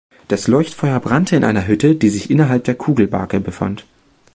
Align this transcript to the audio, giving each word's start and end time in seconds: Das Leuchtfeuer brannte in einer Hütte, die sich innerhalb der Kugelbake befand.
Das 0.29 0.47
Leuchtfeuer 0.47 0.99
brannte 0.99 1.35
in 1.35 1.43
einer 1.43 1.67
Hütte, 1.67 1.93
die 1.95 2.09
sich 2.09 2.31
innerhalb 2.31 2.63
der 2.63 2.73
Kugelbake 2.73 3.39
befand. 3.39 3.85